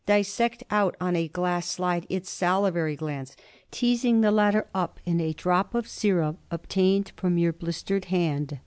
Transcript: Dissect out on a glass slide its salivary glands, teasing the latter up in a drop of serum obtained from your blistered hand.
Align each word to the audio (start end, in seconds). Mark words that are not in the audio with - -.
Dissect 0.07 0.63
out 0.71 0.95
on 0.99 1.15
a 1.15 1.27
glass 1.27 1.67
slide 1.67 2.07
its 2.09 2.27
salivary 2.27 2.95
glands, 2.95 3.37
teasing 3.69 4.21
the 4.21 4.31
latter 4.31 4.65
up 4.73 4.99
in 5.05 5.21
a 5.21 5.31
drop 5.31 5.75
of 5.75 5.87
serum 5.87 6.39
obtained 6.49 7.11
from 7.15 7.37
your 7.37 7.53
blistered 7.53 8.05
hand. 8.05 8.57